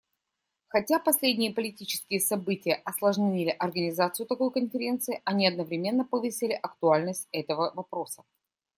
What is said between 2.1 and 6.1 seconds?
события осложнили организацию такой конференции, они одновременно